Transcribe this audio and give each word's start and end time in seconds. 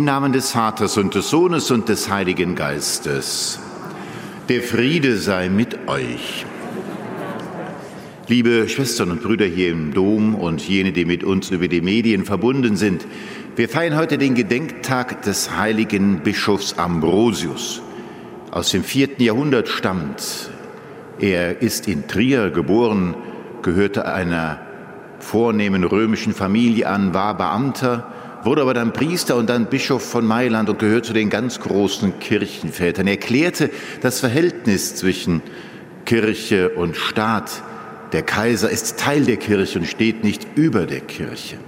Im 0.00 0.06
Namen 0.06 0.32
des 0.32 0.52
Vaters 0.52 0.96
und 0.96 1.14
des 1.14 1.28
Sohnes 1.28 1.70
und 1.70 1.90
des 1.90 2.08
Heiligen 2.08 2.54
Geistes. 2.54 3.58
Der 4.48 4.62
Friede 4.62 5.18
sei 5.18 5.50
mit 5.50 5.88
euch. 5.88 6.46
Liebe 8.26 8.66
Schwestern 8.70 9.10
und 9.10 9.22
Brüder 9.22 9.44
hier 9.44 9.68
im 9.68 9.92
Dom 9.92 10.34
und 10.36 10.66
jene, 10.66 10.92
die 10.92 11.04
mit 11.04 11.22
uns 11.22 11.50
über 11.50 11.68
die 11.68 11.82
Medien 11.82 12.24
verbunden 12.24 12.76
sind, 12.76 13.06
wir 13.56 13.68
feiern 13.68 13.94
heute 13.94 14.16
den 14.16 14.34
Gedenktag 14.34 15.20
des 15.20 15.54
heiligen 15.58 16.20
Bischofs 16.20 16.78
Ambrosius. 16.78 17.82
Aus 18.52 18.70
dem 18.70 18.84
vierten 18.84 19.22
Jahrhundert 19.22 19.68
stammt. 19.68 20.50
Er 21.18 21.60
ist 21.60 21.86
in 21.88 22.08
Trier 22.08 22.48
geboren, 22.48 23.16
gehörte 23.60 24.10
einer 24.10 24.62
vornehmen 25.18 25.84
römischen 25.84 26.32
Familie 26.32 26.88
an, 26.88 27.12
war 27.12 27.36
Beamter, 27.36 28.10
wurde 28.44 28.62
aber 28.62 28.74
dann 28.74 28.92
Priester 28.92 29.36
und 29.36 29.50
dann 29.50 29.66
Bischof 29.66 30.02
von 30.02 30.26
Mailand 30.26 30.68
und 30.68 30.78
gehört 30.78 31.04
zu 31.04 31.12
den 31.12 31.30
ganz 31.30 31.60
großen 31.60 32.18
Kirchenvätern. 32.18 33.06
Er 33.06 33.14
erklärte 33.14 33.70
das 34.00 34.20
Verhältnis 34.20 34.96
zwischen 34.96 35.42
Kirche 36.04 36.70
und 36.70 36.96
Staat. 36.96 37.62
Der 38.12 38.22
Kaiser 38.22 38.70
ist 38.70 38.98
Teil 38.98 39.24
der 39.24 39.36
Kirche 39.36 39.78
und 39.78 39.86
steht 39.86 40.24
nicht 40.24 40.46
über 40.56 40.86
der 40.86 41.00
Kirche. 41.00 41.58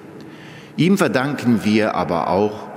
Ihm 0.76 0.98
verdanken 0.98 1.64
wir 1.64 1.94
aber 1.94 2.28
auch 2.28 2.68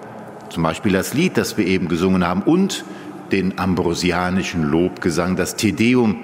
zum 0.49 0.63
Beispiel 0.63 0.91
das 0.91 1.13
Lied, 1.13 1.37
das 1.37 1.57
wir 1.57 1.65
eben 1.65 1.87
gesungen 1.87 2.25
haben, 2.25 2.41
und 2.43 2.85
den 3.31 3.57
ambrosianischen 3.57 4.63
Lobgesang, 4.63 5.35
das 5.35 5.55
Tedeum, 5.55 6.19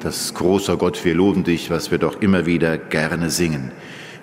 das 0.00 0.34
großer 0.34 0.76
Gott, 0.76 1.04
wir 1.04 1.14
loben 1.14 1.44
dich, 1.44 1.70
was 1.70 1.90
wir 1.90 1.98
doch 1.98 2.20
immer 2.20 2.46
wieder 2.46 2.78
gerne 2.78 3.30
singen. 3.30 3.72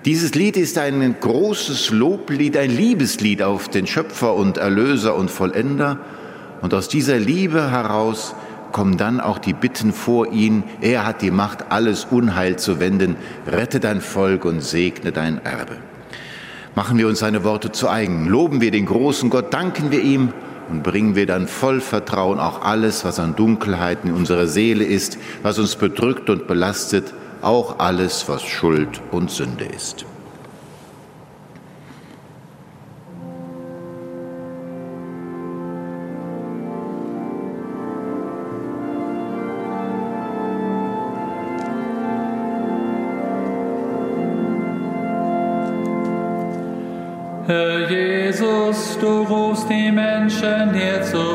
Dieses 0.05 0.35
Lied 0.35 0.57
ist 0.57 0.77
ein 0.77 1.15
großes 1.17 1.91
Loblied, 1.91 2.57
ein 2.57 2.69
Liebeslied 2.69 3.41
auf 3.41 3.69
den 3.69 3.87
Schöpfer 3.87 4.33
und 4.33 4.57
Erlöser 4.57 5.15
und 5.15 5.31
Vollender. 5.31 5.97
Und 6.61 6.73
aus 6.73 6.89
dieser 6.89 7.17
Liebe 7.17 7.71
heraus 7.71 8.35
kommen 8.73 8.97
dann 8.97 9.21
auch 9.21 9.37
die 9.37 9.53
Bitten 9.53 9.93
vor 9.93 10.27
ihn. 10.33 10.63
Er 10.81 11.05
hat 11.05 11.21
die 11.21 11.31
Macht, 11.31 11.71
alles 11.71 12.05
Unheil 12.11 12.57
zu 12.57 12.81
wenden. 12.81 13.15
Rette 13.47 13.79
dein 13.79 14.01
Volk 14.01 14.43
und 14.43 14.61
segne 14.61 15.13
dein 15.13 15.37
Erbe. 15.45 15.77
Machen 16.75 16.97
wir 16.97 17.07
uns 17.07 17.19
seine 17.19 17.45
Worte 17.45 17.71
zu 17.71 17.87
eigen. 17.87 18.27
Loben 18.27 18.59
wir 18.59 18.71
den 18.71 18.87
großen 18.87 19.29
Gott, 19.29 19.53
danken 19.53 19.91
wir 19.91 20.01
ihm 20.01 20.33
und 20.69 20.83
bringen 20.83 21.15
wir 21.15 21.27
dann 21.27 21.47
voll 21.47 21.79
Vertrauen 21.79 22.39
auch 22.39 22.61
alles, 22.61 23.05
was 23.05 23.19
an 23.19 23.37
Dunkelheiten 23.37 24.09
in 24.09 24.15
unserer 24.17 24.47
Seele 24.47 24.83
ist, 24.83 25.17
was 25.43 25.59
uns 25.59 25.77
bedrückt 25.77 26.29
und 26.29 26.45
belastet, 26.45 27.13
auch 27.43 27.79
alles, 27.79 28.27
was 28.29 28.43
Schuld 28.43 29.01
und 29.11 29.29
Sünde 29.29 29.65
ist. 29.65 30.05
Herr 47.45 47.89
Jesus, 47.89 48.97
du 49.01 49.23
rufst 49.23 49.69
die 49.69 49.91
Menschen 49.91 50.71
dir 50.71 51.01
zu 51.03 51.32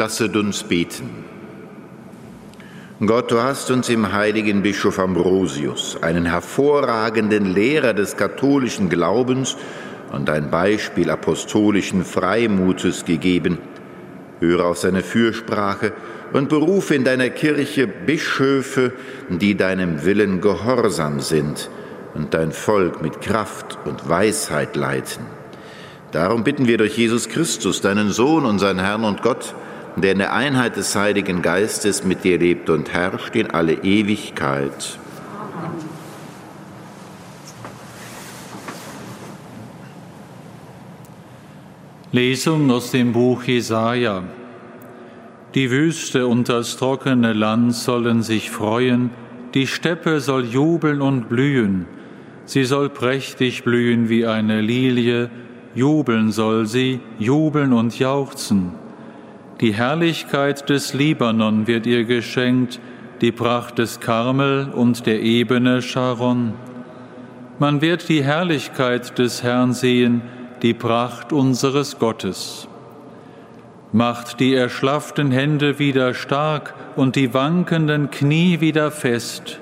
Lasset 0.00 0.34
uns 0.34 0.62
beten. 0.62 1.10
Gott, 3.04 3.30
du 3.30 3.42
hast 3.42 3.70
uns 3.70 3.90
im 3.90 4.14
heiligen 4.14 4.62
Bischof 4.62 4.98
Ambrosius, 4.98 5.98
einen 6.00 6.24
hervorragenden 6.24 7.52
Lehrer 7.52 7.92
des 7.92 8.16
katholischen 8.16 8.88
Glaubens 8.88 9.58
und 10.10 10.30
ein 10.30 10.50
Beispiel 10.50 11.10
apostolischen 11.10 12.06
Freimutes 12.06 13.04
gegeben. 13.04 13.58
Höre 14.38 14.64
auf 14.64 14.78
seine 14.78 15.02
Fürsprache 15.02 15.92
und 16.32 16.48
berufe 16.48 16.94
in 16.94 17.04
deiner 17.04 17.28
Kirche 17.28 17.86
Bischöfe, 17.86 18.94
die 19.28 19.54
deinem 19.54 20.02
Willen 20.06 20.40
gehorsam 20.40 21.20
sind 21.20 21.68
und 22.14 22.32
dein 22.32 22.52
Volk 22.52 23.02
mit 23.02 23.20
Kraft 23.20 23.76
und 23.84 24.08
Weisheit 24.08 24.76
leiten. 24.76 25.26
Darum 26.10 26.42
bitten 26.42 26.66
wir 26.66 26.78
durch 26.78 26.96
Jesus 26.96 27.28
Christus, 27.28 27.82
deinen 27.82 28.10
Sohn, 28.12 28.46
unseren 28.46 28.78
Herrn 28.78 29.04
und 29.04 29.20
Gott, 29.20 29.54
der 29.96 30.12
in 30.12 30.18
der 30.18 30.32
Einheit 30.32 30.76
des 30.76 30.94
Heiligen 30.94 31.42
Geistes 31.42 32.04
mit 32.04 32.24
dir 32.24 32.38
lebt 32.38 32.70
und 32.70 32.92
herrscht 32.92 33.34
in 33.34 33.50
alle 33.50 33.74
Ewigkeit. 33.74 34.98
Lesung 42.12 42.70
aus 42.72 42.90
dem 42.90 43.12
Buch 43.12 43.44
Jesaja. 43.44 44.24
Die 45.54 45.70
Wüste 45.70 46.26
und 46.26 46.48
das 46.48 46.76
trockene 46.76 47.32
Land 47.32 47.74
sollen 47.74 48.22
sich 48.22 48.50
freuen, 48.50 49.10
die 49.54 49.66
Steppe 49.66 50.20
soll 50.20 50.44
jubeln 50.44 51.02
und 51.02 51.28
blühen. 51.28 51.86
Sie 52.46 52.64
soll 52.64 52.88
prächtig 52.88 53.62
blühen 53.62 54.08
wie 54.08 54.26
eine 54.26 54.60
Lilie, 54.60 55.30
jubeln 55.74 56.32
soll 56.32 56.66
sie, 56.66 56.98
jubeln 57.18 57.72
und 57.72 57.96
jauchzen. 57.96 58.79
Die 59.60 59.74
Herrlichkeit 59.74 60.70
des 60.70 60.94
Libanon 60.94 61.66
wird 61.66 61.84
ihr 61.84 62.04
geschenkt, 62.04 62.80
die 63.20 63.30
Pracht 63.30 63.76
des 63.76 64.00
Karmel 64.00 64.70
und 64.72 65.04
der 65.04 65.20
Ebene 65.20 65.82
Sharon. 65.82 66.54
Man 67.58 67.82
wird 67.82 68.08
die 68.08 68.24
Herrlichkeit 68.24 69.18
des 69.18 69.42
Herrn 69.42 69.74
sehen, 69.74 70.22
die 70.62 70.72
Pracht 70.72 71.34
unseres 71.34 71.98
Gottes. 71.98 72.68
Macht 73.92 74.40
die 74.40 74.54
erschlafften 74.54 75.30
Hände 75.30 75.78
wieder 75.78 76.14
stark 76.14 76.72
und 76.96 77.14
die 77.14 77.34
wankenden 77.34 78.10
Knie 78.10 78.62
wieder 78.62 78.90
fest. 78.90 79.60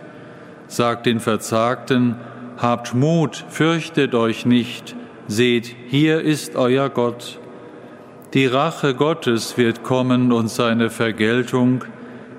Sagt 0.68 1.06
den 1.06 1.18
Verzagten, 1.18 2.14
habt 2.56 2.94
Mut, 2.94 3.44
fürchtet 3.48 4.14
euch 4.14 4.46
nicht, 4.46 4.94
seht, 5.26 5.74
hier 5.88 6.20
ist 6.20 6.54
euer 6.54 6.88
Gott. 6.88 7.40
Die 8.34 8.44
Rache 8.44 8.92
Gottes 8.94 9.56
wird 9.56 9.82
kommen 9.82 10.32
und 10.32 10.48
seine 10.48 10.90
Vergeltung, 10.90 11.84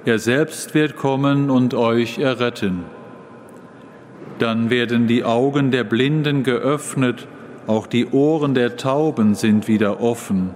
er 0.06 0.20
selbst 0.20 0.76
wird 0.76 0.96
kommen 0.96 1.50
und 1.50 1.74
euch 1.74 2.20
erretten. 2.20 2.84
Dann 4.38 4.70
werden 4.70 5.08
die 5.08 5.24
Augen 5.24 5.72
der 5.72 5.84
Blinden 5.84 6.44
geöffnet, 6.44 7.28
auch 7.66 7.88
die 7.88 8.06
Ohren 8.06 8.54
der 8.54 8.78
Tauben 8.78 9.34
sind 9.34 9.68
wieder 9.68 10.00
offen. 10.00 10.52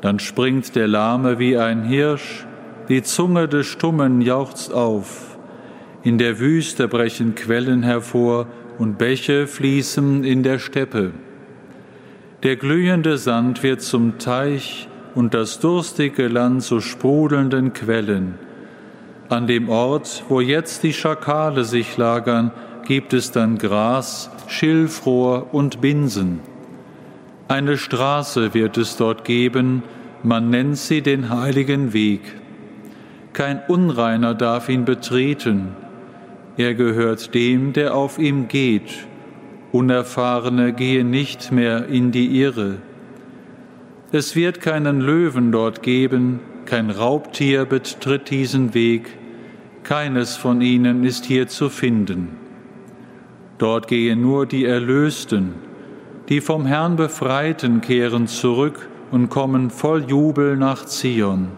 Dann 0.00 0.18
springt 0.18 0.74
der 0.74 0.88
Lahme 0.88 1.38
wie 1.38 1.58
ein 1.58 1.84
Hirsch, 1.84 2.46
die 2.88 3.02
Zunge 3.02 3.48
des 3.48 3.66
Stummen 3.66 4.22
jauchzt 4.22 4.72
auf. 4.72 5.36
In 6.02 6.16
der 6.16 6.38
Wüste 6.40 6.88
brechen 6.88 7.34
Quellen 7.34 7.82
hervor 7.82 8.46
und 8.78 8.96
Bäche 8.96 9.46
fließen 9.46 10.24
in 10.24 10.42
der 10.42 10.58
Steppe. 10.58 11.12
Der 12.42 12.56
glühende 12.56 13.18
Sand 13.18 13.62
wird 13.62 13.82
zum 13.82 14.18
Teich 14.18 14.88
und 15.14 15.32
das 15.32 15.60
durstige 15.60 16.26
Land 16.26 16.64
zu 16.64 16.80
sprudelnden 16.80 17.72
Quellen. 17.72 18.34
An 19.28 19.46
dem 19.46 19.68
Ort, 19.68 20.24
wo 20.28 20.40
jetzt 20.40 20.82
die 20.82 20.92
Schakale 20.92 21.62
sich 21.62 21.96
lagern, 21.96 22.50
gibt 22.84 23.12
es 23.12 23.30
dann 23.30 23.58
Gras, 23.58 24.28
Schilfrohr 24.48 25.54
und 25.54 25.80
Binsen. 25.80 26.40
Eine 27.46 27.76
Straße 27.76 28.54
wird 28.54 28.76
es 28.76 28.96
dort 28.96 29.24
geben, 29.24 29.84
man 30.24 30.50
nennt 30.50 30.78
sie 30.78 31.00
den 31.00 31.30
heiligen 31.30 31.92
Weg. 31.92 32.22
Kein 33.34 33.62
Unreiner 33.68 34.34
darf 34.34 34.68
ihn 34.68 34.84
betreten. 34.84 35.76
Er 36.56 36.74
gehört 36.74 37.34
dem, 37.34 37.72
der 37.72 37.94
auf 37.94 38.18
ihm 38.18 38.48
geht. 38.48 39.06
Unerfahrene 39.72 40.74
gehen 40.74 41.10
nicht 41.10 41.50
mehr 41.50 41.86
in 41.86 42.12
die 42.12 42.40
Irre. 42.40 42.76
Es 44.12 44.36
wird 44.36 44.60
keinen 44.60 45.00
Löwen 45.00 45.50
dort 45.50 45.82
geben, 45.82 46.40
kein 46.66 46.90
Raubtier 46.90 47.64
betritt 47.64 48.28
diesen 48.28 48.74
Weg, 48.74 49.16
keines 49.82 50.36
von 50.36 50.60
ihnen 50.60 51.04
ist 51.04 51.24
hier 51.24 51.48
zu 51.48 51.70
finden. 51.70 52.36
Dort 53.56 53.88
gehen 53.88 54.20
nur 54.20 54.44
die 54.44 54.66
Erlösten, 54.66 55.54
die 56.28 56.42
vom 56.42 56.66
Herrn 56.66 56.96
Befreiten 56.96 57.80
kehren 57.80 58.26
zurück 58.26 58.88
und 59.10 59.30
kommen 59.30 59.70
voll 59.70 60.04
Jubel 60.04 60.56
nach 60.56 60.84
Zion. 60.84 61.48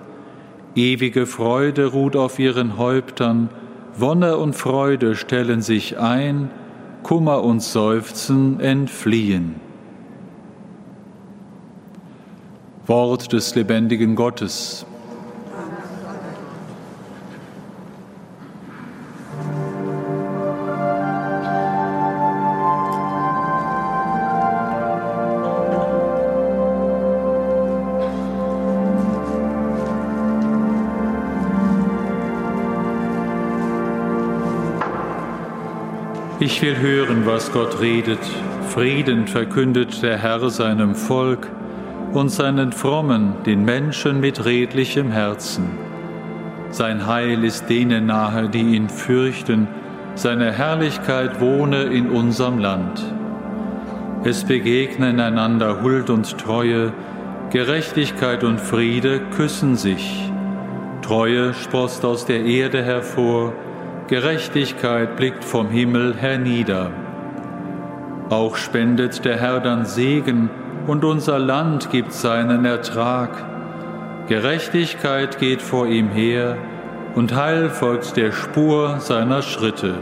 Ewige 0.76 1.26
Freude 1.26 1.86
ruht 1.86 2.14
auf 2.14 2.38
ihren 2.38 2.78
Häuptern, 2.78 3.48
Wonne 3.96 4.36
und 4.36 4.54
Freude 4.54 5.16
stellen 5.16 5.62
sich 5.62 5.98
ein, 5.98 6.50
Kummer 7.04 7.44
und 7.44 7.62
Seufzen 7.62 8.58
entfliehen. 8.60 9.56
Wort 12.86 13.32
des 13.32 13.54
lebendigen 13.54 14.16
Gottes. 14.16 14.86
Ich 36.54 36.62
will 36.62 36.78
hören, 36.78 37.26
was 37.26 37.50
Gott 37.50 37.80
redet. 37.80 38.20
Frieden 38.68 39.26
verkündet 39.26 40.04
der 40.04 40.18
Herr 40.18 40.48
seinem 40.50 40.94
Volk 40.94 41.50
und 42.12 42.28
seinen 42.28 42.70
Frommen, 42.70 43.34
den 43.44 43.64
Menschen 43.64 44.20
mit 44.20 44.44
redlichem 44.44 45.10
Herzen. 45.10 45.70
Sein 46.70 47.08
Heil 47.08 47.42
ist 47.42 47.68
denen 47.68 48.06
nahe, 48.06 48.48
die 48.48 48.76
ihn 48.76 48.88
fürchten, 48.88 49.66
seine 50.14 50.52
Herrlichkeit 50.52 51.40
wohne 51.40 51.82
in 51.82 52.08
unserem 52.08 52.60
Land. 52.60 53.02
Es 54.22 54.44
begegnen 54.44 55.18
einander 55.18 55.82
Huld 55.82 56.08
und 56.08 56.38
Treue, 56.38 56.92
Gerechtigkeit 57.50 58.44
und 58.44 58.60
Friede 58.60 59.22
küssen 59.34 59.74
sich. 59.74 60.30
Treue 61.02 61.52
sproßt 61.52 62.04
aus 62.04 62.26
der 62.26 62.44
Erde 62.44 62.80
hervor, 62.84 63.52
Gerechtigkeit 64.06 65.16
blickt 65.16 65.44
vom 65.44 65.70
Himmel 65.70 66.14
hernieder. 66.14 66.90
Auch 68.28 68.56
spendet 68.56 69.24
der 69.24 69.38
Herr 69.38 69.60
dann 69.60 69.86
Segen 69.86 70.50
und 70.86 71.04
unser 71.04 71.38
Land 71.38 71.90
gibt 71.90 72.12
seinen 72.12 72.66
Ertrag. 72.66 73.30
Gerechtigkeit 74.28 75.38
geht 75.38 75.62
vor 75.62 75.86
ihm 75.86 76.10
her 76.10 76.58
und 77.14 77.34
Heil 77.34 77.70
folgt 77.70 78.16
der 78.18 78.32
Spur 78.32 78.98
seiner 78.98 79.40
Schritte. 79.40 79.94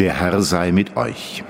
Der 0.00 0.18
Herr 0.18 0.40
sei 0.40 0.72
mit 0.72 0.96
euch. 0.96 1.44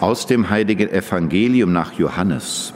Aus 0.00 0.26
dem 0.26 0.50
heiligen 0.50 0.88
Evangelium 0.88 1.72
nach 1.72 1.92
Johannes. 1.92 2.74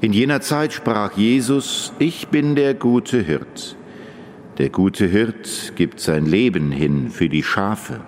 In 0.00 0.14
jener 0.14 0.40
Zeit 0.40 0.72
sprach 0.72 1.18
Jesus, 1.18 1.92
ich 1.98 2.28
bin 2.28 2.54
der 2.54 2.72
gute 2.72 3.20
Hirt. 3.20 3.76
Der 4.56 4.70
gute 4.70 5.04
Hirt 5.04 5.74
gibt 5.76 6.00
sein 6.00 6.24
Leben 6.24 6.72
hin 6.72 7.10
für 7.10 7.28
die 7.28 7.42
Schafe. 7.42 8.00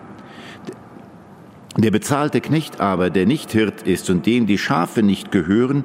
Der 1.77 1.91
bezahlte 1.91 2.41
Knecht 2.41 2.81
aber, 2.81 3.11
der 3.11 3.27
nicht 3.27 3.53
Hirt 3.53 3.83
ist 3.83 4.09
und 4.09 4.25
dem 4.25 4.47
die 4.47 4.57
Schafe 4.57 5.03
nicht 5.03 5.31
gehören, 5.31 5.85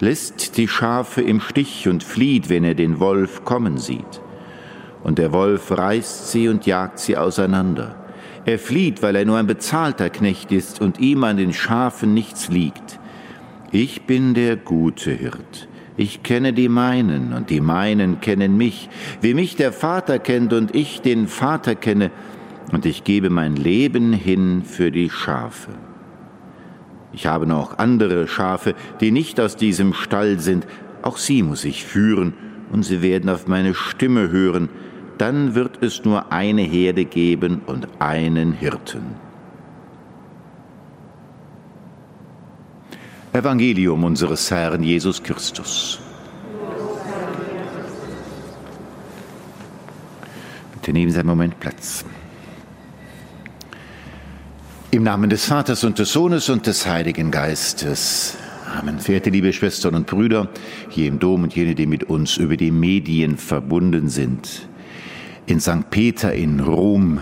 lässt 0.00 0.58
die 0.58 0.68
Schafe 0.68 1.22
im 1.22 1.40
Stich 1.40 1.88
und 1.88 2.02
flieht, 2.02 2.50
wenn 2.50 2.62
er 2.62 2.74
den 2.74 3.00
Wolf 3.00 3.42
kommen 3.46 3.78
sieht 3.78 4.20
und 5.06 5.18
der 5.18 5.30
Wolf 5.30 5.70
reißt 5.70 6.32
sie 6.32 6.48
und 6.48 6.66
jagt 6.66 6.98
sie 6.98 7.16
auseinander. 7.16 7.94
Er 8.44 8.58
flieht, 8.58 9.02
weil 9.02 9.14
er 9.14 9.24
nur 9.24 9.38
ein 9.38 9.46
bezahlter 9.46 10.10
Knecht 10.10 10.50
ist 10.50 10.80
und 10.80 10.98
ihm 10.98 11.22
an 11.22 11.36
den 11.36 11.52
Schafen 11.52 12.12
nichts 12.12 12.48
liegt. 12.48 12.98
Ich 13.70 14.02
bin 14.02 14.34
der 14.34 14.56
gute 14.56 15.12
Hirt. 15.12 15.68
Ich 15.96 16.24
kenne 16.24 16.52
die 16.52 16.68
meinen 16.68 17.34
und 17.34 17.50
die 17.50 17.60
meinen 17.60 18.20
kennen 18.20 18.56
mich, 18.56 18.88
wie 19.20 19.34
mich 19.34 19.54
der 19.54 19.72
Vater 19.72 20.18
kennt 20.18 20.52
und 20.52 20.74
ich 20.74 21.02
den 21.02 21.28
Vater 21.28 21.76
kenne, 21.76 22.10
und 22.72 22.84
ich 22.84 23.04
gebe 23.04 23.30
mein 23.30 23.54
Leben 23.54 24.12
hin 24.12 24.64
für 24.64 24.90
die 24.90 25.08
Schafe. 25.08 25.70
Ich 27.12 27.28
habe 27.28 27.46
noch 27.46 27.78
andere 27.78 28.26
Schafe, 28.26 28.74
die 29.00 29.12
nicht 29.12 29.38
aus 29.38 29.54
diesem 29.54 29.92
Stall 29.94 30.40
sind, 30.40 30.66
auch 31.02 31.16
sie 31.16 31.44
muss 31.44 31.64
ich 31.64 31.84
führen, 31.84 32.34
und 32.72 32.82
sie 32.82 33.02
werden 33.02 33.30
auf 33.30 33.46
meine 33.46 33.72
Stimme 33.72 34.30
hören, 34.30 34.68
dann 35.18 35.54
wird 35.54 35.82
es 35.82 36.04
nur 36.04 36.32
eine 36.32 36.62
Herde 36.62 37.04
geben 37.04 37.62
und 37.66 37.88
einen 37.98 38.52
Hirten. 38.52 39.26
Evangelium 43.32 44.04
unseres 44.04 44.50
Herrn 44.50 44.82
Jesus 44.82 45.22
Christus. 45.22 46.00
Bitte 50.72 50.92
nehmen 50.92 51.12
Sie 51.12 51.18
einen 51.18 51.28
Moment 51.28 51.60
Platz. 51.60 52.04
Im 54.90 55.02
Namen 55.02 55.28
des 55.28 55.44
Vaters 55.44 55.84
und 55.84 55.98
des 55.98 56.12
Sohnes 56.12 56.48
und 56.48 56.66
des 56.66 56.86
Heiligen 56.86 57.30
Geistes. 57.30 58.38
Amen. 58.78 58.98
Verehrte 58.98 59.30
liebe 59.30 59.52
Schwestern 59.52 59.94
und 59.94 60.06
Brüder, 60.06 60.48
hier 60.88 61.08
im 61.08 61.18
Dom 61.18 61.42
und 61.42 61.54
jene, 61.54 61.74
die 61.74 61.86
mit 61.86 62.04
uns 62.04 62.38
über 62.38 62.56
die 62.56 62.70
Medien 62.70 63.36
verbunden 63.36 64.08
sind. 64.08 64.68
In 65.48 65.60
St. 65.60 65.90
Peter 65.90 66.32
in 66.32 66.58
Rom 66.58 67.20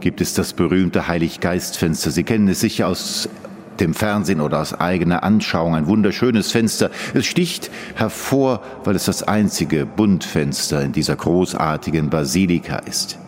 gibt 0.00 0.20
es 0.20 0.34
das 0.34 0.52
berühmte 0.52 1.06
Heiliggeistfenster. 1.06 2.10
Sie 2.10 2.24
kennen 2.24 2.48
es 2.48 2.58
sicher 2.58 2.88
aus 2.88 3.28
dem 3.78 3.94
Fernsehen 3.94 4.40
oder 4.40 4.60
aus 4.60 4.74
eigener 4.74 5.22
Anschauung. 5.22 5.76
Ein 5.76 5.86
wunderschönes 5.86 6.50
Fenster. 6.50 6.90
Es 7.14 7.24
sticht 7.24 7.70
hervor, 7.94 8.62
weil 8.82 8.96
es 8.96 9.04
das 9.04 9.22
einzige 9.22 9.86
Buntfenster 9.86 10.82
in 10.82 10.90
dieser 10.90 11.14
großartigen 11.14 12.10
Basilika 12.10 12.78
ist. 12.78 13.20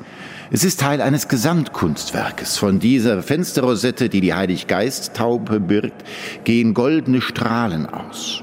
Es 0.50 0.64
ist 0.64 0.80
Teil 0.80 1.00
eines 1.00 1.28
Gesamtkunstwerkes. 1.28 2.58
Von 2.58 2.80
dieser 2.80 3.22
Fensterrosette, 3.22 4.08
die 4.08 4.20
die 4.20 4.34
Heiliggeist-Taube 4.34 5.60
birgt, 5.60 6.04
gehen 6.42 6.74
goldene 6.74 7.20
Strahlen 7.20 7.86
aus. 7.86 8.42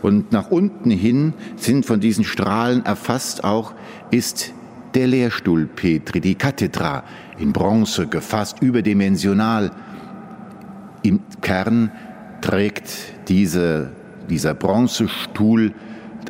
Und 0.00 0.32
nach 0.32 0.50
unten 0.50 0.90
hin 0.90 1.34
sind 1.56 1.84
von 1.84 2.00
diesen 2.00 2.24
Strahlen 2.24 2.86
erfasst 2.86 3.44
auch, 3.44 3.74
ist 4.10 4.54
der 4.94 5.06
Lehrstuhl 5.06 5.66
Petri, 5.66 6.20
die 6.20 6.34
Kathedra, 6.34 7.04
in 7.38 7.52
Bronze 7.52 8.06
gefasst, 8.06 8.60
überdimensional. 8.60 9.70
Im 11.02 11.20
Kern 11.40 11.90
trägt 12.40 12.90
diese, 13.28 13.92
dieser 14.28 14.54
Bronzestuhl 14.54 15.72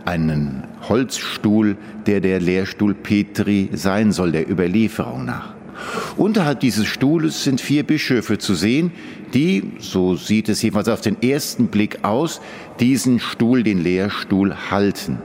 einen 0.05 0.65
Holzstuhl, 0.89 1.77
der 2.07 2.21
der 2.21 2.41
Lehrstuhl 2.41 2.95
Petri 2.95 3.71
sein 3.73 4.13
soll, 4.13 4.33
der 4.33 4.49
Überlieferung 4.49 5.25
nach. 5.25 5.55
Unterhalb 6.17 6.61
dieses 6.61 6.87
Stuhles 6.87 7.45
sind 7.45 7.61
vier 7.61 7.85
Bischöfe 7.85 8.39
zu 8.39 8.55
sehen, 8.55 8.93
die, 9.33 9.73
so 9.79 10.17
sieht 10.17 10.49
es 10.49 10.61
jedenfalls 10.63 10.89
auf 10.89 11.01
den 11.01 11.23
ersten 11.23 11.69
Blick 11.69 12.05
aus, 12.05 12.41
diesen 12.81 13.19
Stuhl, 13.19 13.63
den 13.63 13.83
Lehrstuhl 13.83 14.55
halten. 14.71 15.19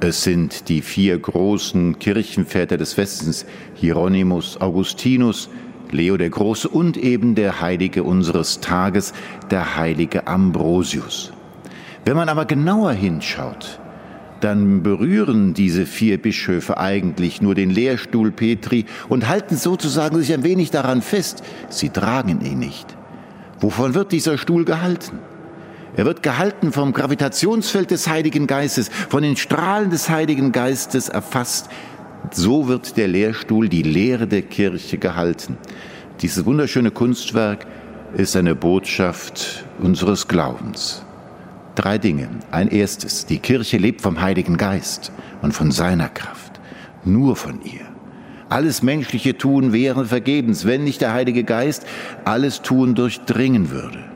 Es 0.00 0.22
sind 0.22 0.68
die 0.68 0.80
vier 0.80 1.18
großen 1.18 1.98
Kirchenväter 1.98 2.76
des 2.76 2.96
Westens, 2.96 3.44
Hieronymus, 3.74 4.60
Augustinus, 4.60 5.48
Leo 5.90 6.16
der 6.16 6.30
Große 6.30 6.68
und 6.68 6.96
eben 6.96 7.34
der 7.34 7.60
Heilige 7.60 8.04
unseres 8.04 8.60
Tages, 8.60 9.12
der 9.50 9.76
heilige 9.76 10.28
Ambrosius. 10.28 11.32
Wenn 12.04 12.16
man 12.16 12.28
aber 12.28 12.44
genauer 12.44 12.92
hinschaut, 12.92 13.80
dann 14.40 14.84
berühren 14.84 15.52
diese 15.52 15.84
vier 15.84 16.18
Bischöfe 16.18 16.78
eigentlich 16.78 17.42
nur 17.42 17.56
den 17.56 17.70
Lehrstuhl 17.70 18.30
Petri 18.30 18.84
und 19.08 19.28
halten 19.28 19.56
sozusagen 19.56 20.16
sich 20.18 20.32
ein 20.32 20.44
wenig 20.44 20.70
daran 20.70 21.02
fest. 21.02 21.42
Sie 21.70 21.90
tragen 21.90 22.40
ihn 22.40 22.60
nicht. 22.60 22.86
Wovon 23.58 23.94
wird 23.94 24.12
dieser 24.12 24.38
Stuhl 24.38 24.64
gehalten? 24.64 25.18
Er 25.98 26.04
wird 26.04 26.22
gehalten 26.22 26.70
vom 26.70 26.92
Gravitationsfeld 26.92 27.90
des 27.90 28.06
Heiligen 28.06 28.46
Geistes, 28.46 28.88
von 29.08 29.24
den 29.24 29.36
Strahlen 29.36 29.90
des 29.90 30.08
Heiligen 30.08 30.52
Geistes 30.52 31.08
erfasst. 31.08 31.68
So 32.30 32.68
wird 32.68 32.96
der 32.96 33.08
Lehrstuhl, 33.08 33.68
die 33.68 33.82
Lehre 33.82 34.28
der 34.28 34.42
Kirche 34.42 34.98
gehalten. 34.98 35.58
Dieses 36.20 36.46
wunderschöne 36.46 36.92
Kunstwerk 36.92 37.66
ist 38.16 38.36
eine 38.36 38.54
Botschaft 38.54 39.64
unseres 39.80 40.28
Glaubens. 40.28 41.02
Drei 41.74 41.98
Dinge. 41.98 42.28
Ein 42.52 42.68
erstes, 42.68 43.26
die 43.26 43.40
Kirche 43.40 43.78
lebt 43.78 44.00
vom 44.00 44.20
Heiligen 44.20 44.56
Geist 44.56 45.10
und 45.42 45.50
von 45.50 45.72
seiner 45.72 46.08
Kraft, 46.08 46.60
nur 47.04 47.34
von 47.34 47.60
ihr. 47.64 47.86
Alles 48.48 48.84
menschliche 48.84 49.36
Tun 49.36 49.72
wäre 49.72 50.04
vergebens, 50.04 50.64
wenn 50.64 50.84
nicht 50.84 51.00
der 51.00 51.12
Heilige 51.12 51.42
Geist 51.42 51.84
alles 52.24 52.62
Tun 52.62 52.94
durchdringen 52.94 53.72
würde. 53.72 54.07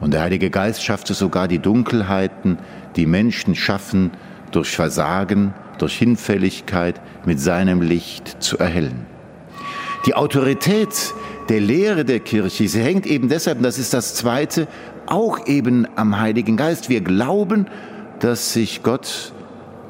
Und 0.00 0.12
der 0.12 0.22
Heilige 0.22 0.50
Geist 0.50 0.82
schafft 0.82 1.10
es 1.10 1.18
sogar, 1.18 1.46
die 1.46 1.58
Dunkelheiten, 1.58 2.58
die 2.96 3.06
Menschen 3.06 3.54
schaffen, 3.54 4.10
durch 4.50 4.70
Versagen, 4.70 5.54
durch 5.78 5.96
Hinfälligkeit 5.96 7.00
mit 7.24 7.40
seinem 7.40 7.82
Licht 7.82 8.42
zu 8.42 8.58
erhellen. 8.58 9.06
Die 10.06 10.14
Autorität 10.14 11.14
der 11.48 11.60
Lehre 11.60 12.04
der 12.04 12.20
Kirche, 12.20 12.66
sie 12.68 12.80
hängt 12.80 13.06
eben 13.06 13.28
deshalb, 13.28 13.62
das 13.62 13.78
ist 13.78 13.92
das 13.92 14.14
Zweite, 14.14 14.66
auch 15.06 15.46
eben 15.46 15.86
am 15.96 16.18
Heiligen 16.18 16.56
Geist. 16.56 16.88
Wir 16.88 17.00
glauben, 17.00 17.66
dass 18.20 18.52
sich 18.52 18.82
Gott 18.82 19.32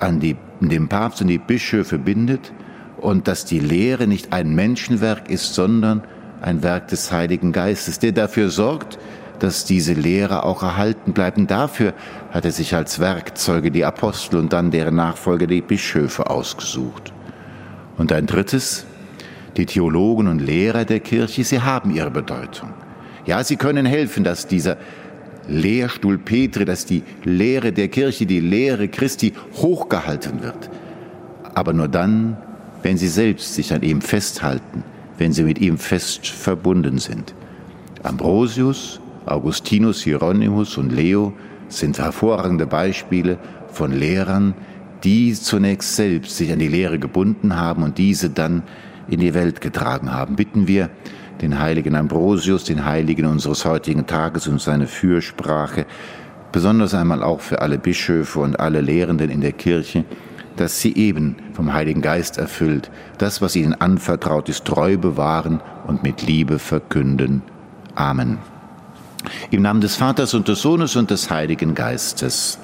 an 0.01 0.19
die, 0.19 0.37
den 0.61 0.89
Papst 0.89 1.21
und 1.21 1.29
die 1.29 1.39
Bischöfe 1.39 1.99
bindet 1.99 2.53
und 2.97 3.29
dass 3.29 3.45
die 3.45 3.61
Lehre 3.61 4.07
nicht 4.07 4.33
ein 4.33 4.55
Menschenwerk 4.55 5.31
ist, 5.31 5.55
sondern 5.55 6.03
ein 6.41 6.63
Werk 6.63 6.89
des 6.89 7.13
Heiligen 7.13 7.53
Geistes, 7.53 7.99
der 7.99 8.13
dafür 8.13 8.51
sorgt, 8.51 8.99
dass 9.43 9.65
diese 9.65 9.95
Lehre 9.95 10.45
auch 10.45 10.63
erhalten 10.63 11.13
bleibt. 11.13 11.39
Und 11.39 11.51
dafür 11.51 11.95
hat 12.31 12.45
er 12.45 12.53
sich 12.53 12.75
als 12.75 13.01
Werkzeuge 13.01 13.71
die 13.71 13.85
Apostel 13.85 14.39
und 14.39 14.53
dann 14.53 14.71
deren 14.71 14.97
Nachfolger 14.97 15.47
die 15.47 15.61
Bischöfe 15.61 16.31
ausgesucht. 16.31 17.13
Und 17.99 18.13
ein 18.13 18.27
drittes, 18.27 18.87
die 19.57 19.67
Theologen 19.67 20.29
und 20.29 20.39
Lehrer 20.39 20.85
der 20.85 21.01
Kirche, 21.01 21.45
sie 21.45 21.61
haben 21.61 21.91
ihre 21.91 22.11
Bedeutung. 22.11 22.71
Ja, 23.27 23.45
sie 23.45 23.57
können 23.57 23.87
helfen, 23.87 24.25
dass 24.25 24.47
dieser 24.47 24.77
Lehrstuhl 25.49 26.19
Petri, 26.19 26.65
dass 26.65 26.87
die 26.87 27.03
Lehre 27.25 27.73
der 27.73 27.89
Kirche, 27.89 28.27
die 28.27 28.41
Lehre 28.41 28.89
Christi 28.89 29.35
hochgehalten 29.57 30.43
wird. 30.43 30.71
Aber 31.55 31.73
nur 31.73 31.89
dann, 31.89 32.37
wenn 32.83 32.97
sie 32.97 33.09
selbst 33.09 33.55
sich 33.55 33.73
an 33.73 33.83
ihm 33.83 34.01
festhalten, 34.01 34.85
wenn 35.19 35.33
sie 35.33 35.43
mit 35.43 35.59
ihm 35.61 35.77
fest 35.77 36.27
verbunden 36.27 36.99
sind. 36.99 37.35
Ambrosius, 38.03 39.01
Augustinus, 39.27 40.03
Hieronymus 40.03 40.77
und 40.77 40.93
Leo 40.93 41.33
sind 41.69 41.99
hervorragende 41.99 42.67
Beispiele 42.67 43.39
von 43.73 43.93
Lehrern, 43.93 44.55
die 45.05 45.33
zunächst 45.35 45.97
selbst 45.97 46.37
sich 46.37 46.53
an 46.53 46.59
die 46.59 46.69
Lehre 46.69 46.99
gebunden 46.99 47.57
haben 47.57 47.83
und 47.83 47.99
diese 47.99 48.31
dann 48.31 48.63
in 49.09 49.21
die 49.21 49.35
Welt 49.35 49.61
getragen 49.61 50.13
haben. 50.13 50.37
Bitten 50.37 50.69
wir, 50.69 50.91
den 51.41 51.59
heiligen 51.59 51.95
Ambrosius, 51.95 52.65
den 52.65 52.85
Heiligen 52.85 53.27
unseres 53.27 53.65
heutigen 53.65 54.07
Tages 54.07 54.47
und 54.47 54.61
seine 54.61 54.87
Fürsprache, 54.87 55.87
besonders 56.53 56.95
einmal 56.95 57.23
auch 57.23 57.41
für 57.41 57.63
alle 57.63 57.79
Bischöfe 57.79 58.41
und 58.41 58.59
alle 58.61 58.81
Lehrenden 58.81 59.31
in 59.31 59.41
der 59.41 59.53
Kirche, 59.53 60.05
dass 60.57 60.81
sie 60.81 60.95
eben 60.97 61.37
vom 61.55 61.73
Heiligen 61.73 62.03
Geist 62.03 62.37
erfüllt, 62.37 62.91
das, 63.19 63.41
was 63.41 63.57
ihnen 63.57 63.75
anvertraut 63.75 64.49
ist, 64.49 64.65
treu 64.65 64.99
bewahren 64.99 65.63
und 65.87 66.03
mit 66.03 66.23
Liebe 66.23 66.59
verkünden. 66.59 67.43
Amen. 67.95 68.39
Im 69.51 69.63
Namen 69.63 69.81
des 69.81 69.97
Vaters 69.97 70.35
und 70.35 70.49
des 70.49 70.63
Sohnes 70.63 70.97
und 70.97 71.11
des 71.11 71.31
Heiligen 71.31 71.75
Geistes. 71.75 72.59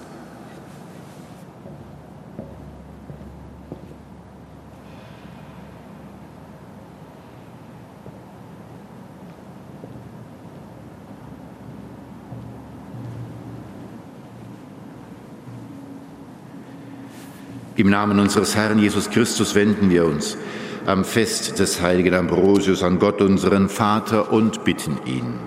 Im 17.76 17.90
Namen 17.90 18.18
unseres 18.18 18.56
Herrn 18.56 18.78
Jesus 18.78 19.10
Christus 19.10 19.54
wenden 19.54 19.90
wir 19.90 20.06
uns 20.06 20.38
am 20.86 21.04
Fest 21.04 21.58
des 21.58 21.82
heiligen 21.82 22.14
Ambrosius 22.14 22.82
an 22.82 22.98
Gott, 22.98 23.20
unseren 23.20 23.68
Vater, 23.68 24.32
und 24.32 24.64
bitten 24.64 24.98
ihn. 25.04 25.45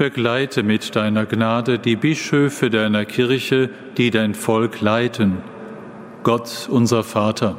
Begleite 0.00 0.62
mit 0.62 0.96
deiner 0.96 1.26
Gnade 1.26 1.78
die 1.78 1.94
Bischöfe 1.94 2.70
deiner 2.70 3.04
Kirche, 3.04 3.68
die 3.98 4.10
dein 4.10 4.32
Volk 4.32 4.80
leiten. 4.80 5.42
Gott, 6.22 6.70
unser 6.70 7.04
Vater. 7.04 7.56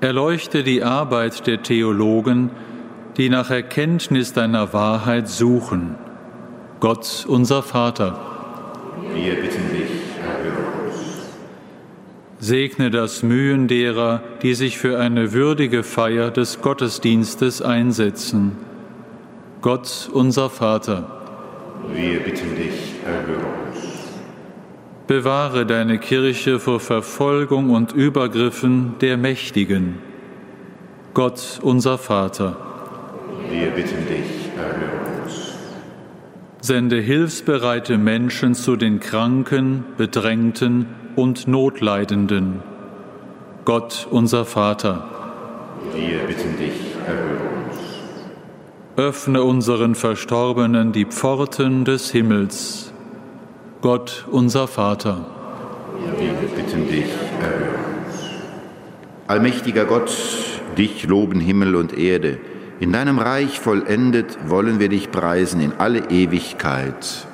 Erleuchte 0.00 0.62
die 0.62 0.82
Arbeit 0.82 1.46
der 1.46 1.62
Theologen, 1.62 2.48
die 3.18 3.28
nach 3.28 3.50
Erkenntnis 3.50 4.32
deiner 4.32 4.72
Wahrheit 4.72 5.28
suchen. 5.28 5.96
Gott, 6.80 7.26
unser 7.28 7.62
Vater. 7.62 8.18
Wir 9.14 9.34
bitten 9.34 9.68
dich, 9.70 9.90
erhöre 10.22 10.86
uns. 10.86 10.93
Segne 12.40 12.90
das 12.90 13.22
Mühen 13.22 13.68
derer, 13.68 14.22
die 14.42 14.54
sich 14.54 14.78
für 14.78 14.98
eine 14.98 15.32
würdige 15.32 15.82
Feier 15.82 16.30
des 16.30 16.60
Gottesdienstes 16.60 17.62
einsetzen. 17.62 18.52
Gott, 19.62 20.10
unser 20.12 20.50
Vater. 20.50 21.06
Wir 21.92 22.20
bitten 22.20 22.54
dich, 22.56 22.96
erhöre 23.06 23.46
uns. 23.68 23.80
Bewahre 25.06 25.64
deine 25.64 25.98
Kirche 25.98 26.58
vor 26.58 26.80
Verfolgung 26.80 27.70
und 27.70 27.92
Übergriffen 27.92 28.96
der 29.00 29.16
Mächtigen. 29.16 30.00
Gott, 31.14 31.60
unser 31.62 31.98
Vater. 31.98 32.56
Wir 33.48 33.70
bitten 33.70 34.06
dich, 34.06 34.50
erhöre 34.56 35.22
uns. 35.22 35.54
Sende 36.60 37.00
hilfsbereite 37.00 37.96
Menschen 37.96 38.54
zu 38.54 38.76
den 38.76 38.98
Kranken, 38.98 39.84
Bedrängten 39.96 40.86
und 41.16 41.48
Notleidenden. 41.48 42.62
Gott, 43.64 44.06
unser 44.10 44.44
Vater. 44.44 45.08
Wir 45.94 46.18
bitten 46.20 46.56
dich, 46.58 46.72
erhöre 47.06 47.48
uns. 47.66 47.78
Öffne 48.96 49.42
unseren 49.42 49.94
Verstorbenen 49.94 50.92
die 50.92 51.06
Pforten 51.06 51.84
des 51.84 52.10
Himmels. 52.10 52.92
Gott, 53.80 54.26
unser 54.30 54.66
Vater. 54.66 55.26
Wir 56.18 56.32
bitten 56.32 56.88
dich, 56.88 57.06
erhöre 57.40 57.74
uns. 57.74 58.30
Allmächtiger 59.26 59.84
Gott, 59.84 60.12
dich 60.76 61.06
loben 61.06 61.40
Himmel 61.40 61.76
und 61.76 61.96
Erde. 61.96 62.38
In 62.80 62.92
deinem 62.92 63.18
Reich 63.18 63.60
vollendet 63.60 64.36
wollen 64.46 64.80
wir 64.80 64.88
dich 64.88 65.10
preisen 65.10 65.60
in 65.60 65.72
alle 65.78 66.10
Ewigkeit. 66.10 67.26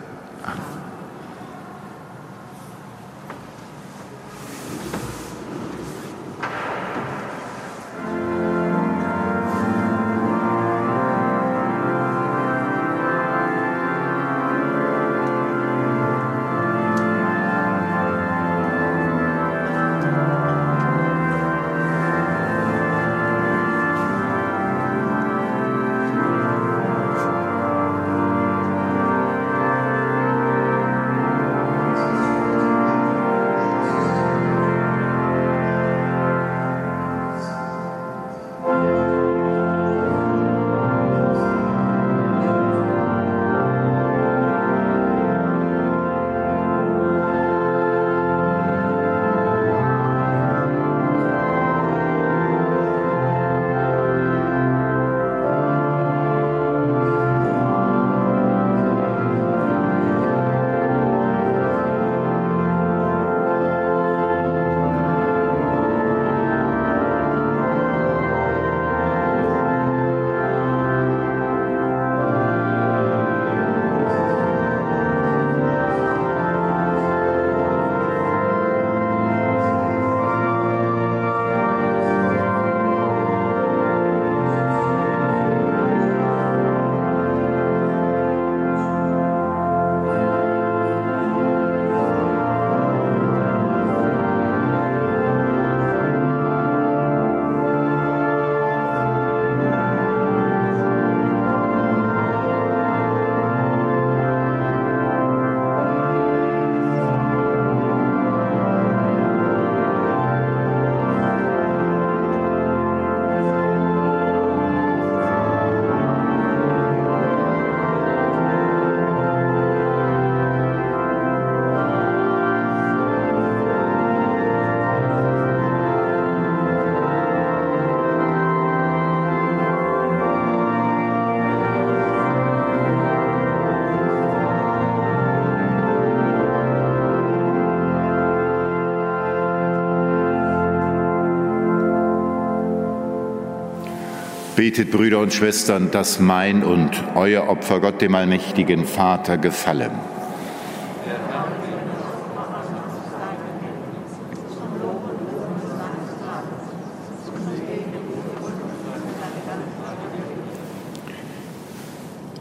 Betet, 144.70 144.92
Brüder 144.92 145.18
und 145.18 145.34
Schwestern, 145.34 145.90
dass 145.90 146.20
mein 146.20 146.62
und 146.62 146.92
euer 147.16 147.48
Opfer 147.48 147.80
Gott, 147.80 148.00
dem 148.00 148.14
allmächtigen 148.14 148.84
Vater, 148.84 149.36
gefallen. 149.36 149.90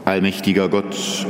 Allmächtiger 0.04 0.68
Gott, 0.68 1.26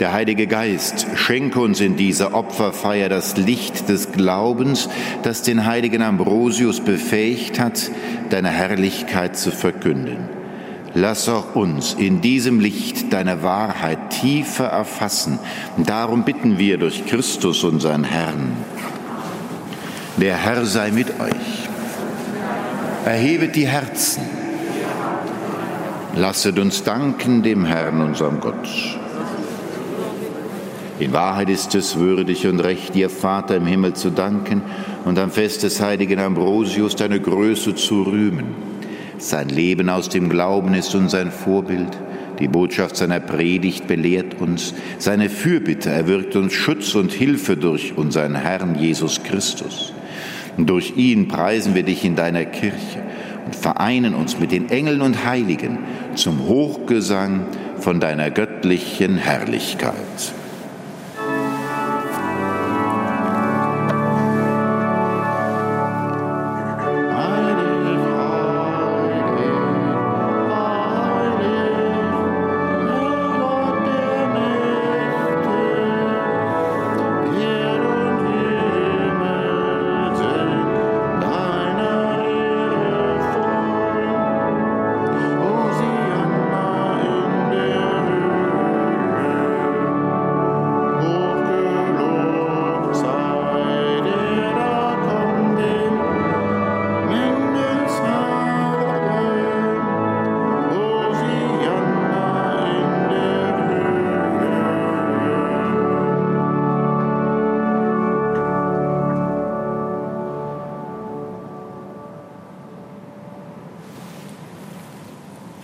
der 0.00 0.12
Heilige 0.12 0.46
Geist, 0.46 1.06
schenke 1.14 1.60
uns 1.60 1.80
in 1.80 1.96
dieser 1.96 2.34
Opferfeier 2.34 3.08
das 3.08 3.36
Licht 3.36 3.88
des 3.88 4.12
Glaubens, 4.12 4.88
das 5.22 5.42
den 5.42 5.64
heiligen 5.64 6.02
Ambrosius 6.02 6.80
befähigt 6.80 7.58
hat, 7.58 7.90
deine 8.30 8.50
Herrlichkeit 8.50 9.36
zu 9.36 9.50
verkünden. 9.50 10.28
Lass 10.94 11.28
auch 11.28 11.56
uns 11.56 11.94
in 11.94 12.20
diesem 12.20 12.60
Licht 12.60 13.12
deine 13.12 13.42
Wahrheit 13.42 14.10
tiefer 14.10 14.66
erfassen. 14.66 15.40
Darum 15.76 16.24
bitten 16.24 16.58
wir 16.58 16.78
durch 16.78 17.04
Christus, 17.06 17.64
unseren 17.64 18.04
Herrn. 18.04 18.52
Der 20.18 20.36
Herr 20.36 20.64
sei 20.64 20.92
mit 20.92 21.08
euch. 21.20 21.68
Erhebet 23.04 23.56
die 23.56 23.66
Herzen. 23.66 24.22
Lasset 26.14 26.60
uns 26.60 26.84
danken 26.84 27.42
dem 27.42 27.64
Herrn, 27.64 28.00
unserem 28.00 28.38
Gott. 28.38 28.68
In 31.00 31.12
Wahrheit 31.12 31.50
ist 31.50 31.74
es 31.74 31.98
würdig 31.98 32.46
und 32.46 32.60
recht, 32.60 32.94
dir 32.94 33.10
Vater 33.10 33.56
im 33.56 33.66
Himmel 33.66 33.94
zu 33.94 34.10
danken 34.10 34.62
und 35.04 35.18
am 35.18 35.32
Fest 35.32 35.64
des 35.64 35.80
heiligen 35.80 36.20
Ambrosius 36.20 36.94
deine 36.94 37.18
Größe 37.18 37.74
zu 37.74 38.02
rühmen. 38.02 38.46
Sein 39.18 39.48
Leben 39.48 39.88
aus 39.88 40.08
dem 40.08 40.28
Glauben 40.28 40.72
ist 40.74 40.94
uns 40.94 41.14
ein 41.14 41.32
Vorbild. 41.32 41.98
Die 42.38 42.46
Botschaft 42.46 42.96
seiner 42.96 43.18
Predigt 43.18 43.88
belehrt 43.88 44.40
uns. 44.40 44.72
Seine 44.98 45.30
Fürbitte 45.30 45.90
erwirkt 45.90 46.36
uns 46.36 46.52
Schutz 46.52 46.94
und 46.94 47.12
Hilfe 47.12 47.56
durch 47.56 47.96
unseren 47.96 48.36
Herrn 48.36 48.76
Jesus 48.76 49.22
Christus. 49.24 49.92
Und 50.56 50.70
durch 50.70 50.96
ihn 50.96 51.26
preisen 51.26 51.74
wir 51.74 51.82
dich 51.82 52.04
in 52.04 52.14
deiner 52.14 52.44
Kirche 52.44 53.02
und 53.46 53.56
vereinen 53.56 54.14
uns 54.14 54.38
mit 54.38 54.52
den 54.52 54.70
Engeln 54.70 55.00
und 55.00 55.24
Heiligen 55.24 55.78
zum 56.14 56.46
Hochgesang 56.46 57.46
von 57.78 57.98
deiner 57.98 58.30
göttlichen 58.30 59.16
Herrlichkeit. 59.16 59.94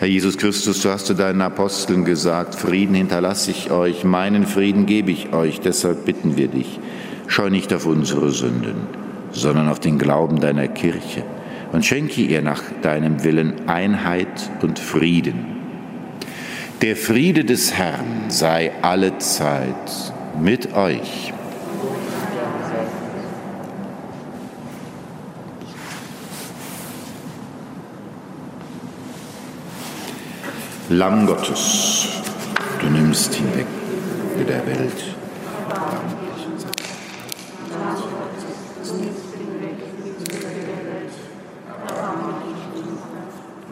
Herr 0.00 0.08
Jesus 0.08 0.38
Christus, 0.38 0.80
du 0.80 0.88
hast 0.88 1.04
zu 1.04 1.12
deinen 1.12 1.42
Aposteln 1.42 2.06
gesagt, 2.06 2.54
Frieden 2.54 2.94
hinterlasse 2.94 3.50
ich 3.50 3.70
euch, 3.70 4.02
meinen 4.02 4.46
Frieden 4.46 4.86
gebe 4.86 5.10
ich 5.10 5.34
euch, 5.34 5.60
deshalb 5.60 6.06
bitten 6.06 6.38
wir 6.38 6.48
dich, 6.48 6.80
schau 7.26 7.50
nicht 7.50 7.70
auf 7.74 7.84
unsere 7.84 8.30
Sünden, 8.30 8.86
sondern 9.32 9.68
auf 9.68 9.78
den 9.78 9.98
Glauben 9.98 10.40
deiner 10.40 10.68
Kirche 10.68 11.22
und 11.72 11.84
schenke 11.84 12.22
ihr 12.22 12.40
nach 12.40 12.62
deinem 12.80 13.24
Willen 13.24 13.68
Einheit 13.68 14.50
und 14.62 14.78
Frieden. 14.78 15.44
Der 16.80 16.96
Friede 16.96 17.44
des 17.44 17.74
Herrn 17.74 18.30
sei 18.30 18.72
alle 18.80 19.18
Zeit 19.18 20.14
mit 20.40 20.72
euch. 20.72 21.34
Lamm 30.92 31.24
Gottes, 31.24 32.08
du 32.80 32.86
nimmst 32.90 33.32
hinweg 33.32 33.66
der 34.48 34.66
Welt. 34.66 35.14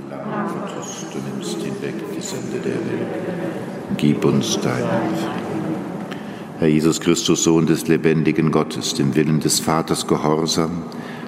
Lamm 0.09 0.49
Gottes, 0.49 1.07
du 1.13 1.19
nimmst 1.19 1.57
hinweg 1.61 1.95
die 2.17 2.21
Sünde 2.21 2.61
der 2.65 2.75
Welt. 2.75 3.09
Gib 3.97 4.25
uns 4.25 4.61
deinen 4.61 5.17
Frieden. 5.17 5.75
Herr 6.61 6.69
Jesus 6.69 7.01
Christus, 7.01 7.43
Sohn 7.43 7.67
des 7.67 7.89
lebendigen 7.89 8.53
Gottes, 8.53 8.95
dem 8.95 9.17
Willen 9.17 9.41
des 9.41 9.59
Vaters 9.59 10.07
gehorsam, 10.07 10.85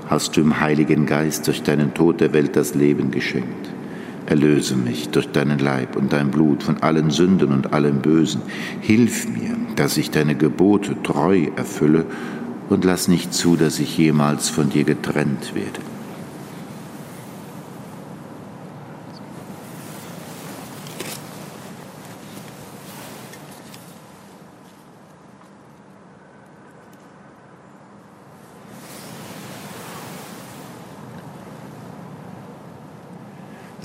hast 0.09 0.37
du 0.37 0.41
im 0.43 0.61
Heiligen 0.61 1.07
Geist 1.07 1.49
durch 1.49 1.65
deinen 1.65 1.95
Tod 1.95 2.21
der 2.21 2.33
Welt 2.33 2.55
das 2.55 2.77
Leben 2.77 3.11
geschenkt. 3.11 3.80
Erlöse 4.31 4.77
mich 4.77 5.09
durch 5.09 5.27
deinen 5.33 5.59
Leib 5.59 5.97
und 5.97 6.13
dein 6.13 6.31
Blut 6.31 6.63
von 6.63 6.79
allen 6.85 7.11
Sünden 7.11 7.53
und 7.53 7.73
allem 7.73 8.01
Bösen. 8.01 8.43
Hilf 8.81 9.29
mir, 9.29 9.57
dass 9.75 9.97
ich 9.97 10.13
deine 10.13 10.37
Gebote 10.37 10.95
treu 11.03 11.49
erfülle 11.57 12.07
und 12.69 12.85
lass 12.85 13.09
nicht 13.09 13.35
zu, 13.35 13.57
dass 13.57 13.81
ich 13.81 13.99
jemals 13.99 14.49
von 14.49 14.71
dir 14.71 14.85
getrennt 14.85 15.57
werde. 15.57 15.81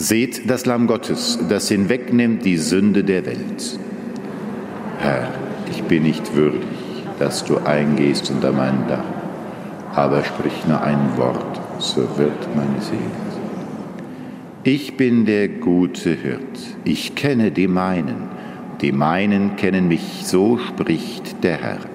Seht 0.07 0.47
das 0.47 0.67
Lamm 0.67 0.85
Gottes, 0.85 1.39
das 1.49 1.67
hinwegnimmt 1.67 2.45
die 2.45 2.57
Sünde 2.57 3.03
der 3.03 3.25
Welt. 3.25 3.79
Herr, 4.99 5.33
ich 5.71 5.81
bin 5.81 6.03
nicht 6.03 6.35
würdig, 6.35 6.61
dass 7.17 7.43
du 7.43 7.57
eingehst 7.57 8.29
unter 8.29 8.51
mein 8.51 8.87
Dach, 8.87 9.03
aber 9.95 10.23
sprich 10.23 10.53
nur 10.67 10.79
ein 10.79 11.17
Wort, 11.17 11.59
so 11.79 12.01
wird 12.19 12.55
meine 12.55 12.79
Seele. 12.81 12.99
Ich 14.63 14.95
bin 14.95 15.25
der 15.25 15.47
gute 15.47 16.11
Hirt, 16.11 16.59
ich 16.83 17.15
kenne 17.15 17.49
die 17.49 17.67
meinen, 17.67 18.29
die 18.81 18.91
meinen 18.91 19.55
kennen 19.55 19.87
mich, 19.87 20.21
so 20.23 20.59
spricht 20.59 21.43
der 21.43 21.57
Herr. 21.57 21.94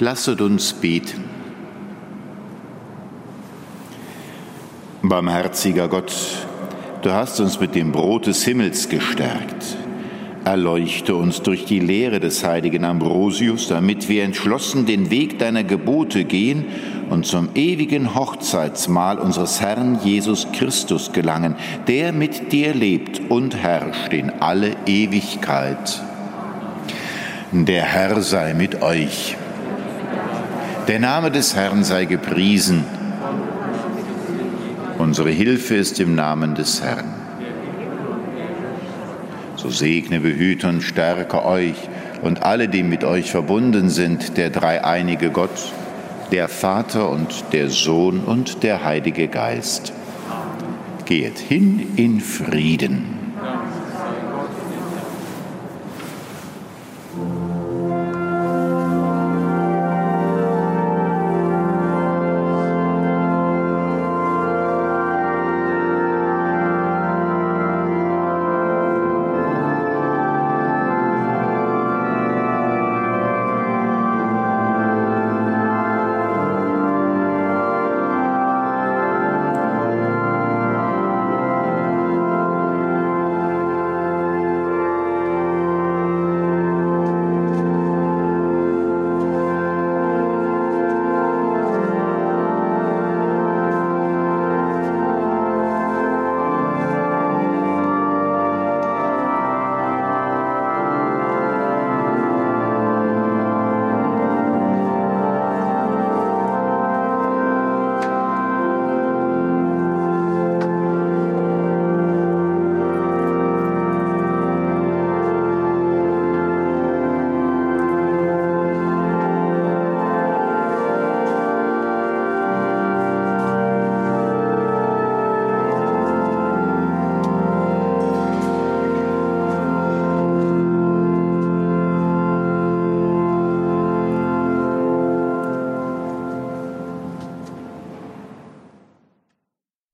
Lasset 0.00 0.40
uns 0.40 0.72
beten. 0.72 1.24
Barmherziger 5.02 5.88
Gott, 5.88 6.10
du 7.02 7.12
hast 7.12 7.38
uns 7.38 7.60
mit 7.60 7.74
dem 7.74 7.92
Brot 7.92 8.26
des 8.26 8.42
Himmels 8.42 8.88
gestärkt. 8.88 9.76
Erleuchte 10.46 11.14
uns 11.14 11.42
durch 11.42 11.66
die 11.66 11.80
Lehre 11.80 12.18
des 12.18 12.42
heiligen 12.42 12.86
Ambrosius, 12.86 13.68
damit 13.68 14.08
wir 14.08 14.24
entschlossen 14.24 14.86
den 14.86 15.10
Weg 15.10 15.38
deiner 15.38 15.64
Gebote 15.64 16.24
gehen 16.24 16.64
und 17.10 17.26
zum 17.26 17.50
ewigen 17.54 18.14
Hochzeitsmahl 18.14 19.18
unseres 19.18 19.60
Herrn 19.60 20.00
Jesus 20.02 20.46
Christus 20.52 21.12
gelangen, 21.12 21.56
der 21.88 22.12
mit 22.12 22.52
dir 22.52 22.72
lebt 22.72 23.20
und 23.30 23.54
herrscht 23.54 24.14
in 24.14 24.30
alle 24.40 24.76
Ewigkeit. 24.86 26.00
Der 27.52 27.82
Herr 27.82 28.22
sei 28.22 28.54
mit 28.54 28.80
euch. 28.80 29.36
Der 30.90 30.98
Name 30.98 31.30
des 31.30 31.54
Herrn 31.54 31.84
sei 31.84 32.04
gepriesen. 32.04 32.84
Unsere 34.98 35.30
Hilfe 35.30 35.76
ist 35.76 36.00
im 36.00 36.16
Namen 36.16 36.56
des 36.56 36.82
Herrn. 36.82 37.14
So 39.54 39.70
segne, 39.70 40.18
behüte 40.18 40.66
und 40.66 40.80
stärke 40.80 41.44
euch 41.44 41.76
und 42.22 42.42
alle, 42.42 42.66
die 42.66 42.82
mit 42.82 43.04
euch 43.04 43.30
verbunden 43.30 43.88
sind, 43.88 44.36
der 44.36 44.50
dreieinige 44.50 45.30
Gott, 45.30 45.72
der 46.32 46.48
Vater 46.48 47.08
und 47.08 47.44
der 47.52 47.70
Sohn 47.70 48.18
und 48.24 48.64
der 48.64 48.84
Heilige 48.84 49.28
Geist. 49.28 49.92
Geht 51.04 51.38
hin 51.38 51.86
in 51.94 52.20
Frieden. 52.20 53.19